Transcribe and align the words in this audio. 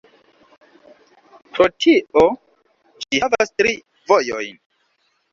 Pro 1.57 1.67
tio, 1.85 2.23
ĝi 3.03 3.19
havas 3.25 3.53
tri 3.63 3.75
vojojn. 4.13 4.57